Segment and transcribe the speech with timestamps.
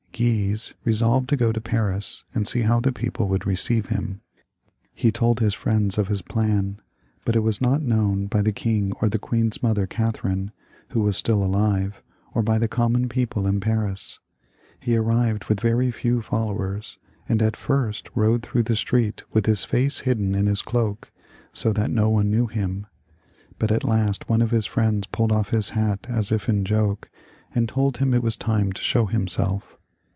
[0.21, 4.21] Guise resolved to go to Paris and see how the people would receive him.
[4.93, 6.79] He told his friends of his plan,
[7.25, 10.51] but it was not known by the king or the queen's mother Catherine,
[10.89, 12.03] who was still alive,
[12.35, 14.19] or by the common people in Paris.
[14.79, 19.63] He arrived with very few followers, and at j&rst rode through the street with his
[19.65, 21.11] face hidden in his cloak,
[21.51, 22.85] so that no one knew him,
[23.57, 27.09] but at last one of his firiends pulled off his hat as if in joke,
[27.55, 29.77] and told him it was time to show himself.